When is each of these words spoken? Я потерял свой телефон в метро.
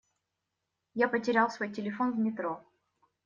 Я 0.95 1.07
потерял 1.07 1.51
свой 1.51 1.69
телефон 1.71 2.13
в 2.13 2.17
метро. 2.17 2.63